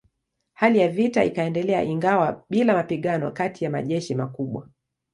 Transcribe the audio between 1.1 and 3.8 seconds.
ikaendelea ingawa bila mapigano kati ya